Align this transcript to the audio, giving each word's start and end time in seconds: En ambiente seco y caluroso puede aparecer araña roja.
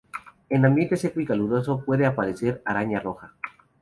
En 0.49 0.65
ambiente 0.65 0.97
seco 0.97 1.19
y 1.19 1.27
caluroso 1.27 1.85
puede 1.85 2.07
aparecer 2.07 2.63
araña 2.65 2.99
roja. 3.01 3.35